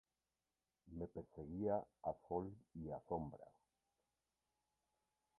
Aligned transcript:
Me 0.97 1.05
perseguía 1.07 1.75
a 2.01 2.13
sol 2.27 2.51
y 2.73 2.89
a 2.89 2.99
sombra. 3.01 3.45